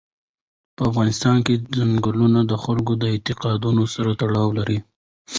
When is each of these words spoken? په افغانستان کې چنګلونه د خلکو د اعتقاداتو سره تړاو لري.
په 0.75 0.81
افغانستان 0.89 1.37
کې 1.45 1.53
چنګلونه 1.73 2.39
د 2.51 2.53
خلکو 2.63 2.93
د 2.97 3.03
اعتقاداتو 3.13 3.83
سره 3.95 4.09
تړاو 4.21 4.49
لري. 4.59 4.79